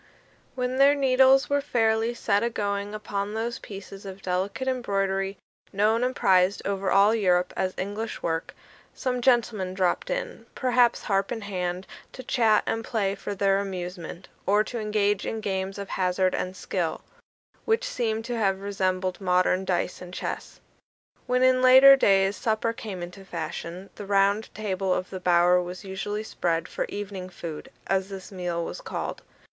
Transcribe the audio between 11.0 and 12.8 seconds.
harp in hand, to chat